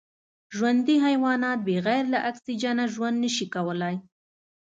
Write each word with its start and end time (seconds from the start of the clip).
ژوندي 0.55 0.95
حیوانات 1.05 1.59
بغیر 1.67 2.03
له 2.13 2.19
اکسېجنه 2.29 2.83
ژوند 2.93 3.15
نشي 3.23 3.45
کولای 3.53 3.95